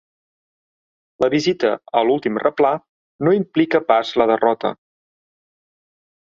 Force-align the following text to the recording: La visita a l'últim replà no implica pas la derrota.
La 1.25 1.29
visita 1.33 1.71
a 2.01 2.03
l'últim 2.07 2.41
replà 2.45 2.73
no 3.29 3.37
implica 3.43 3.85
pas 3.95 4.17
la 4.23 4.31
derrota. 4.35 4.75